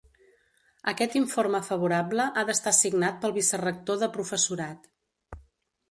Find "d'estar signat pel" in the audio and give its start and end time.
2.49-3.37